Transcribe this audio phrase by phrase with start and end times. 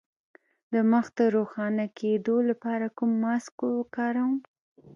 [0.73, 4.33] د مخ د روښانه کیدو لپاره کوم ماسک وکاروم؟